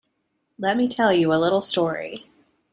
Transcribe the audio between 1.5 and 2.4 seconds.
story.